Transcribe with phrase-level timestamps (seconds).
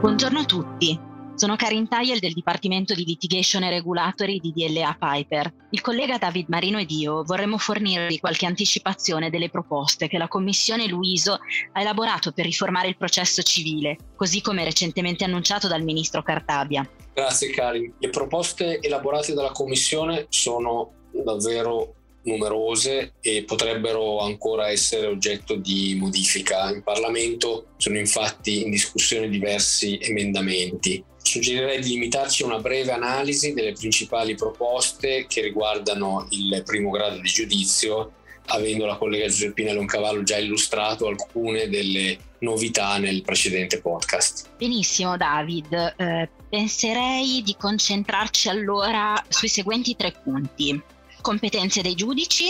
[0.00, 0.96] Buongiorno a tutti.
[1.34, 5.52] Sono Karin Tayel del Dipartimento di Litigation e Regulatory di DLA Piper.
[5.70, 10.86] Il collega David Marino ed io vorremmo fornirvi qualche anticipazione delle proposte che la Commissione
[10.86, 11.40] Luiso
[11.72, 16.88] ha elaborato per riformare il processo civile, così come recentemente annunciato dal Ministro Cartabia.
[17.12, 17.94] Grazie Karin.
[17.98, 21.94] Le proposte elaborate dalla Commissione sono davvero
[22.28, 26.70] numerose e potrebbero ancora essere oggetto di modifica.
[26.70, 31.02] In Parlamento sono infatti in discussione diversi emendamenti.
[31.20, 37.18] Suggerirei di limitarci a una breve analisi delle principali proposte che riguardano il primo grado
[37.18, 38.12] di giudizio,
[38.46, 44.50] avendo la collega Giuseppina Loncavallo già illustrato alcune delle novità nel precedente podcast.
[44.56, 50.80] Benissimo David, eh, penserei di concentrarci allora sui seguenti tre punti
[51.28, 52.46] competenze dei giudici,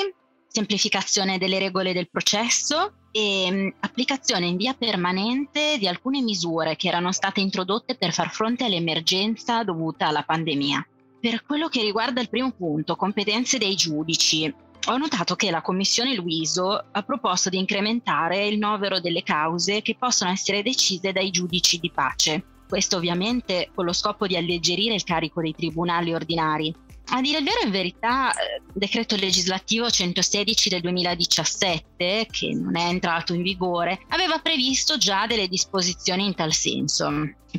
[0.47, 6.87] semplificazione delle regole del processo e mm, applicazione in via permanente di alcune misure che
[6.87, 10.87] erano state introdotte per far fronte all'emergenza dovuta alla pandemia.
[11.21, 14.55] Per quello che riguarda il primo punto, competenze dei giudici,
[14.87, 19.97] ho notato che la Commissione Luiso ha proposto di incrementare il novero delle cause che
[19.99, 22.45] possono essere decise dai giudici di pace.
[22.69, 26.73] Questo ovviamente con lo scopo di alleggerire il carico dei tribunali ordinari,
[27.11, 32.87] a dire il vero, in verità, eh, decreto legislativo 116 del 2017, che non è
[32.89, 37.11] entrato in vigore, aveva previsto già delle disposizioni in tal senso.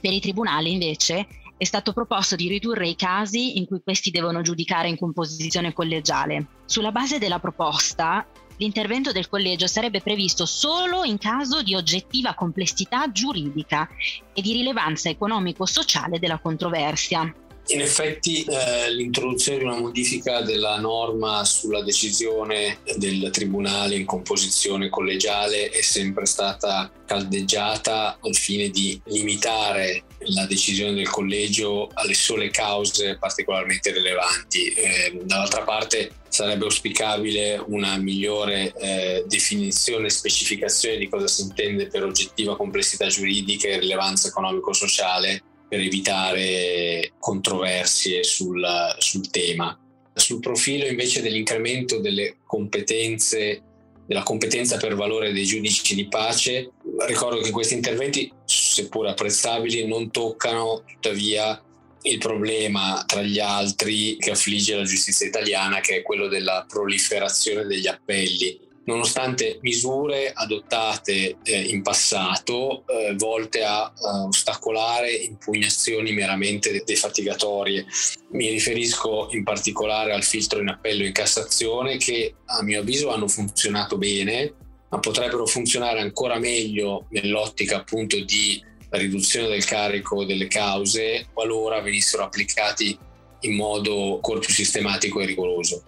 [0.01, 4.41] Per i tribunali, invece, è stato proposto di ridurre i casi in cui questi devono
[4.41, 6.47] giudicare in composizione collegiale.
[6.65, 8.25] Sulla base della proposta,
[8.59, 13.89] l'intervento del collegio sarebbe previsto solo in caso di oggettiva complessità giuridica
[14.33, 17.33] e di rilevanza economico-sociale della controversia.
[17.71, 24.89] In effetti eh, l'introduzione di una modifica della norma sulla decisione del Tribunale in composizione
[24.89, 32.49] collegiale è sempre stata caldeggiata al fine di limitare la decisione del collegio alle sole
[32.49, 34.69] cause particolarmente rilevanti.
[34.69, 41.87] Eh, dall'altra parte sarebbe auspicabile una migliore eh, definizione e specificazione di cosa si intende
[41.87, 48.65] per oggettiva complessità giuridica e rilevanza economico-sociale per evitare controversie sul,
[48.97, 49.77] sul tema.
[50.13, 53.63] Sul profilo invece dell'incremento delle competenze
[54.09, 56.71] della competenza per valore dei giudici di pace.
[57.05, 61.63] Ricordo che questi interventi, seppur apprezzabili, non toccano tuttavia
[62.01, 67.65] il problema tra gli altri che affligge la giustizia italiana, che è quello della proliferazione
[67.65, 76.83] degli appelli nonostante misure adottate eh, in passato eh, volte a uh, ostacolare impugnazioni meramente
[76.83, 77.85] defatigatorie.
[78.31, 83.27] Mi riferisco in particolare al filtro in appello in Cassazione che a mio avviso hanno
[83.27, 84.53] funzionato bene,
[84.89, 92.23] ma potrebbero funzionare ancora meglio nell'ottica appunto di riduzione del carico delle cause qualora venissero
[92.23, 92.97] applicati
[93.41, 95.83] in modo ancora più sistematico e rigoroso.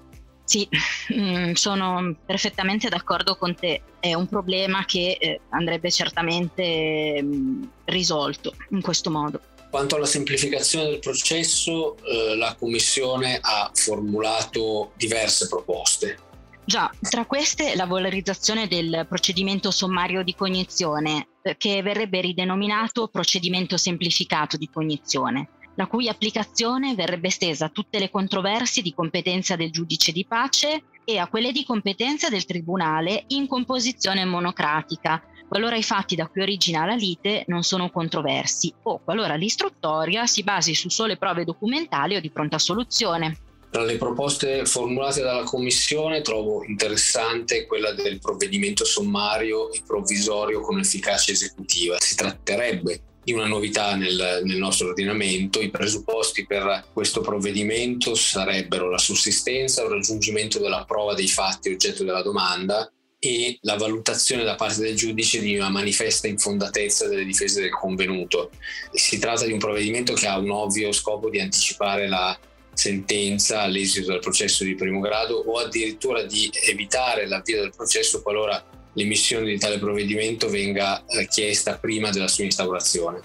[0.52, 0.68] Sì,
[1.16, 8.54] mm, sono perfettamente d'accordo con te, è un problema che eh, andrebbe certamente mm, risolto
[8.72, 9.40] in questo modo.
[9.70, 16.18] Quanto alla semplificazione del processo, eh, la Commissione ha formulato diverse proposte.
[16.66, 23.78] Già, tra queste la valorizzazione del procedimento sommario di cognizione, eh, che verrebbe ridenominato procedimento
[23.78, 29.72] semplificato di cognizione la cui applicazione verrebbe estesa a tutte le controversie di competenza del
[29.72, 35.84] giudice di pace e a quelle di competenza del tribunale in composizione monocratica, qualora i
[35.84, 40.90] fatti da cui origina la lite non sono controversi o qualora l'istruttoria si basi su
[40.90, 43.38] sole prove documentali o di pronta soluzione.
[43.72, 50.78] Tra le proposte formulate dalla Commissione trovo interessante quella del provvedimento sommario e provvisorio con
[50.78, 51.96] efficacia esecutiva.
[51.98, 55.62] Si tratterebbe di una novità nel, nel, nostro ordinamento.
[55.62, 62.04] I presupposti per questo provvedimento sarebbero la sussistenza il raggiungimento della prova dei fatti oggetto
[62.04, 62.92] della domanda
[63.24, 68.50] e la valutazione da parte del giudice di una manifesta infondatezza delle difese del convenuto.
[68.92, 72.38] Si tratta di un provvedimento che ha un ovvio scopo di anticipare la
[72.74, 78.64] sentenza all'esito del processo di primo grado o addirittura di evitare l'avvio del processo qualora
[78.94, 83.22] l'emissione di tale provvedimento venga eh, chiesta prima della sua instaurazione.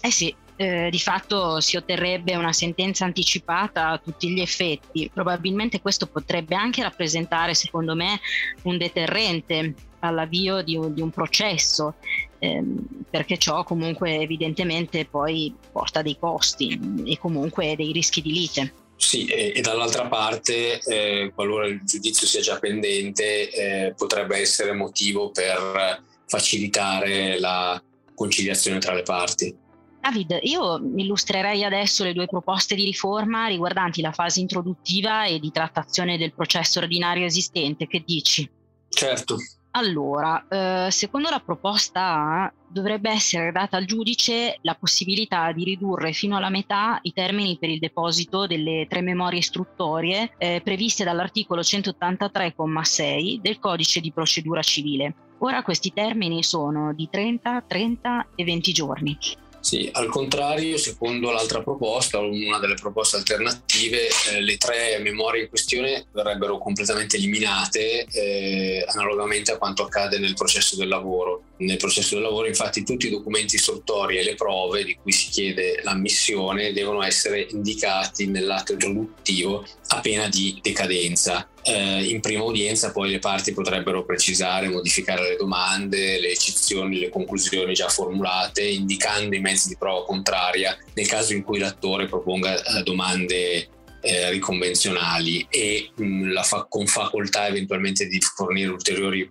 [0.00, 5.10] Eh sì, eh, di fatto si otterrebbe una sentenza anticipata a tutti gli effetti.
[5.12, 8.20] Probabilmente questo potrebbe anche rappresentare, secondo me,
[8.62, 11.96] un deterrente all'avvio di un, di un processo,
[12.38, 18.72] ehm, perché ciò comunque evidentemente poi porta dei costi e comunque dei rischi di lite.
[18.96, 24.72] Sì, e, e dall'altra parte, eh, qualora il giudizio sia già pendente, eh, potrebbe essere
[24.72, 27.80] motivo per facilitare la
[28.14, 29.54] conciliazione tra le parti.
[30.00, 35.50] David, io illustrerei adesso le due proposte di riforma riguardanti la fase introduttiva e di
[35.50, 37.88] trattazione del processo ordinario esistente.
[37.88, 38.48] Che dici?
[38.88, 39.36] Certo.
[39.76, 46.12] Allora, eh, secondo la proposta A, dovrebbe essere data al giudice la possibilità di ridurre
[46.12, 51.60] fino alla metà i termini per il deposito delle tre memorie istruttorie eh, previste dall'articolo
[51.60, 55.14] 183,6 del Codice di procedura civile.
[55.40, 59.18] Ora questi termini sono di 30, 30 e 20 giorni.
[59.66, 65.48] Sì, al contrario, secondo l'altra proposta, una delle proposte alternative, eh, le tre memorie in
[65.48, 71.42] questione verrebbero completamente eliminate, eh, analogamente a quanto accade nel processo del lavoro.
[71.58, 75.30] Nel processo del lavoro, infatti, tutti i documenti istruttori e le prove di cui si
[75.30, 81.48] chiede l'ammissione devono essere indicati nell'atto introduttivo a pena di decadenza.
[81.62, 87.08] Eh, in prima udienza poi le parti potrebbero precisare, modificare le domande, le eccezioni, le
[87.08, 92.62] conclusioni già formulate, indicando i mezzi di prova contraria nel caso in cui l'attore proponga
[92.62, 93.68] eh, domande
[94.06, 98.20] eh, riconvenzionali e mh, mm, fa- con facoltà eventualmente di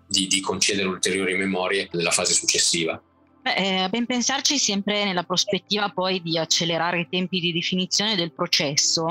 [0.06, 3.02] di, di concedere ulteriori memorie nella fase successiva.
[3.46, 8.16] Beh, eh, a ben pensarci sempre nella prospettiva poi di accelerare i tempi di definizione
[8.16, 9.06] del processo,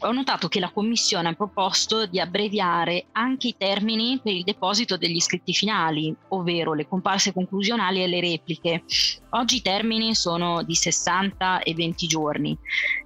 [0.00, 4.98] ho notato che la Commissione ha proposto di abbreviare anche i termini per il deposito
[4.98, 8.84] degli scritti finali, ovvero le comparse conclusionali e le repliche.
[9.30, 12.54] Oggi i termini sono di 60 e 20 giorni.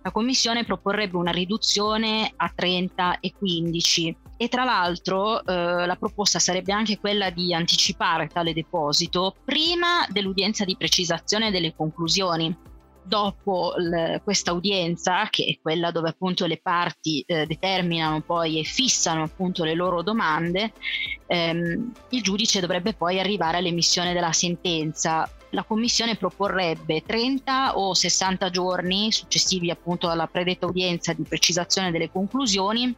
[0.02, 6.38] La Commissione proporrebbe una riduzione a 30 e 15 e tra l'altro eh, la proposta
[6.38, 12.72] sarebbe anche quella di anticipare tale deposito prima dell'udienza di precisazione delle conclusioni.
[13.06, 18.64] Dopo l- questa udienza, che è quella dove appunto le parti eh, determinano poi e
[18.64, 20.72] fissano appunto le loro domande,
[21.26, 25.30] ehm, il giudice dovrebbe poi arrivare all'emissione della sentenza.
[25.50, 32.10] La commissione proporrebbe 30 o 60 giorni successivi appunto alla predetta udienza di precisazione delle
[32.10, 32.96] conclusioni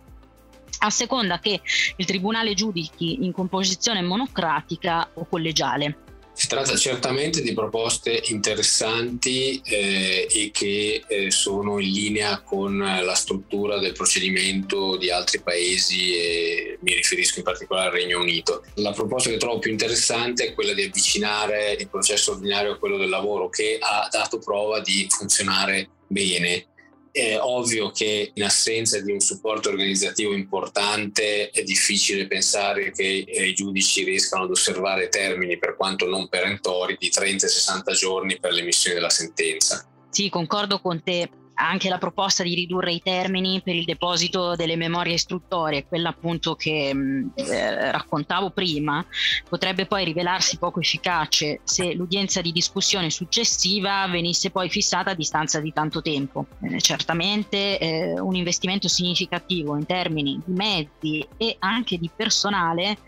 [0.79, 1.61] a seconda che
[1.97, 5.99] il tribunale giudichi in composizione monocratica o collegiale.
[6.37, 13.15] Si tratta certamente di proposte interessanti eh, e che eh, sono in linea con la
[13.15, 18.63] struttura del procedimento di altri paesi e mi riferisco in particolare al Regno Unito.
[18.75, 22.99] La proposta che trovo più interessante è quella di avvicinare il processo ordinario a quello
[22.99, 26.67] del lavoro che ha dato prova di funzionare bene
[27.17, 33.47] è ovvio che in assenza di un supporto organizzativo importante è difficile pensare che eh,
[33.47, 38.97] i giudici riescano ad osservare termini, per quanto non perentori, di 30-60 giorni per l'emissione
[38.97, 39.89] della sentenza.
[40.11, 44.77] Sì, concordo con te anche la proposta di ridurre i termini per il deposito delle
[44.77, 49.05] memorie istruttorie, quella appunto che mm, eh, raccontavo prima,
[49.49, 55.61] potrebbe poi rivelarsi poco efficace se l'udienza di discussione successiva venisse poi fissata a distanza
[55.61, 56.47] di tanto tempo.
[56.63, 62.99] Eh, certamente eh, un investimento significativo in termini di mezzi e anche di personale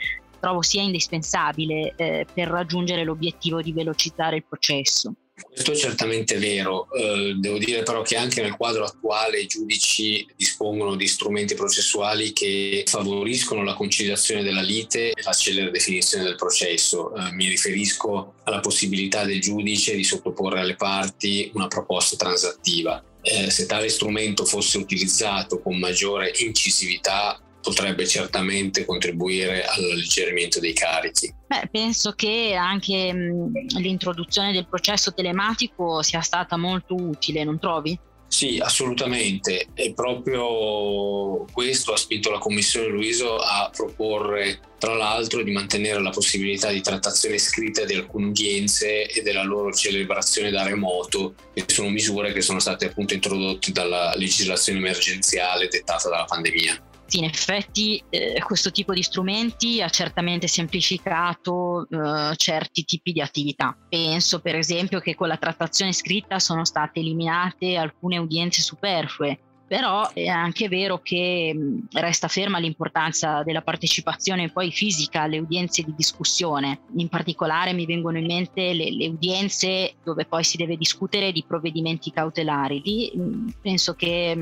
[0.40, 5.12] trovo sia indispensabile eh, per raggiungere l'obiettivo di velocizzare il processo.
[5.40, 10.26] Questo è certamente vero, eh, devo dire però che anche nel quadro attuale i giudici
[10.36, 16.36] dispongono di strumenti processuali che favoriscono la conciliazione della lite e la celere definizione del
[16.36, 17.14] processo.
[17.14, 23.02] Eh, mi riferisco alla possibilità del giudice di sottoporre alle parti una proposta transattiva.
[23.20, 31.32] Eh, se tale strumento fosse utilizzato con maggiore incisività potrebbe certamente contribuire all'alleggerimento dei carichi.
[31.46, 37.98] Beh, penso che anche mh, l'introduzione del processo telematico sia stata molto utile, non trovi?
[38.28, 39.68] Sì, assolutamente.
[39.74, 46.10] E proprio questo ha spinto la Commissione Luiso a proporre, tra l'altro, di mantenere la
[46.10, 51.88] possibilità di trattazione scritta di alcune udienze e della loro celebrazione da remoto, che sono
[51.88, 56.82] misure che sono state appunto introdotte dalla legislazione emergenziale dettata dalla pandemia.
[57.08, 63.22] Sì, in effetti eh, questo tipo di strumenti ha certamente semplificato eh, certi tipi di
[63.22, 63.74] attività.
[63.88, 69.38] Penso per esempio che con la trattazione scritta sono state eliminate alcune udienze superflue,
[69.68, 71.54] però è anche vero che
[71.92, 76.80] resta ferma l'importanza della partecipazione poi fisica alle udienze di discussione.
[76.96, 81.44] In particolare mi vengono in mente le, le udienze dove poi si deve discutere di
[81.46, 82.80] provvedimenti cautelari.
[82.82, 83.12] Lì
[83.60, 84.34] penso che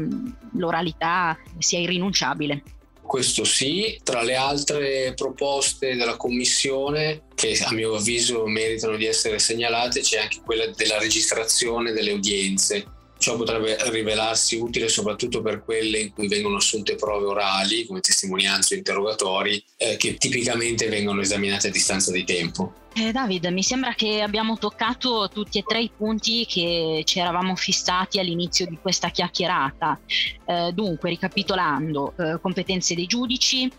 [0.52, 2.62] l'oralità sia irrinunciabile.
[3.02, 9.38] Questo sì, tra le altre proposte della Commissione che a mio avviso meritano di essere
[9.38, 15.98] segnalate c'è anche quella della registrazione delle udienze Ciò potrebbe rivelarsi utile soprattutto per quelle
[15.98, 21.68] in cui vengono assunte prove orali, come testimonianze o interrogatori, eh, che tipicamente vengono esaminate
[21.68, 22.72] a distanza di tempo.
[22.94, 27.54] Eh, David, mi sembra che abbiamo toccato tutti e tre i punti che ci eravamo
[27.54, 30.00] fissati all'inizio di questa chiacchierata.
[30.46, 33.70] Eh, dunque, ricapitolando, eh, competenze dei giudici,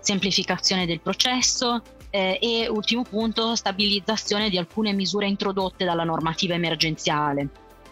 [0.00, 7.48] semplificazione del processo, eh, e ultimo punto, stabilizzazione di alcune misure introdotte dalla normativa emergenziale.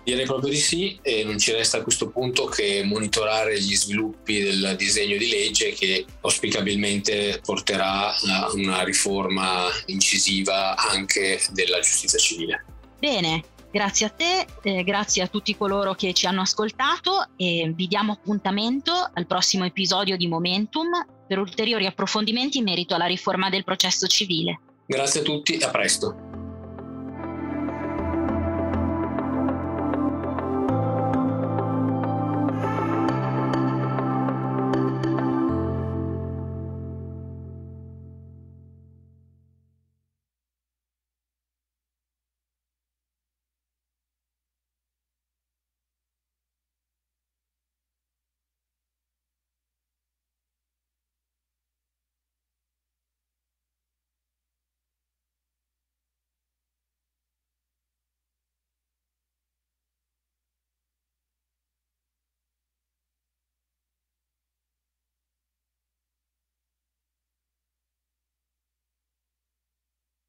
[0.09, 4.41] Direi proprio di sì e non ci resta a questo punto che monitorare gli sviluppi
[4.41, 12.65] del disegno di legge che auspicabilmente porterà a una riforma incisiva anche della giustizia civile.
[12.99, 17.87] Bene, Grazie a te, eh, grazie a tutti coloro che ci hanno ascoltato e vi
[17.87, 20.89] diamo appuntamento al prossimo episodio di Momentum
[21.27, 24.59] per ulteriori approfondimenti in merito alla riforma del processo civile.
[24.87, 26.28] Grazie a tutti e a presto.